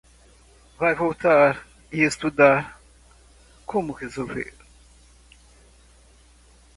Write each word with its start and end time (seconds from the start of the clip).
Vai 0.79 0.95
voltar 0.95 1.63
e 1.93 1.99
estudar 2.01 2.81
como 3.67 3.93
resolver 3.93 4.51